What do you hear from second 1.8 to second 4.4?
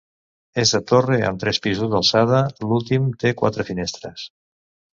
d'alçada; l'últim té quatre finestres.